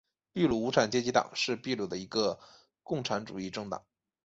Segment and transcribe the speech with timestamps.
[0.33, 2.39] 秘鲁无产阶级党是秘鲁的一个
[2.81, 3.83] 共产主义政党。